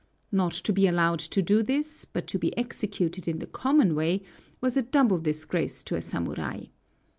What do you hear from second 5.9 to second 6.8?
a samurai.